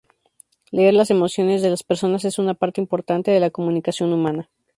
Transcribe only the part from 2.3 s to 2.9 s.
una parte